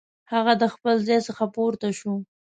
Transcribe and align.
هغه 0.33 0.53
د 0.61 0.63
خپل 0.73 0.95
ځای 1.07 1.19
څخه 1.27 1.43
پورته 1.55 1.89
شو. 1.99 2.13